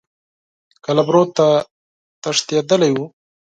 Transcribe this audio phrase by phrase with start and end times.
[0.83, 1.47] قلمرو ته
[2.21, 3.05] تښتېدلی وو.